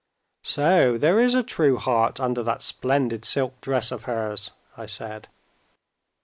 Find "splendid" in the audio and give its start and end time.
2.63-3.23